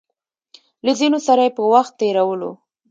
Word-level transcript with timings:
له 0.85 0.91
ځينو 0.99 1.19
سره 1.27 1.41
يې 1.45 1.55
په 1.57 1.63
وخت 1.73 1.93
تېرولو 2.01 2.51